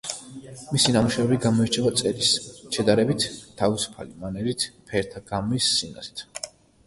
[0.75, 2.31] მისი ნამუშევრები გამოირჩევა წერის
[2.77, 3.27] შედარებით
[3.61, 6.25] თავისუფალი მანერით, ფერთა გამის სინაზით.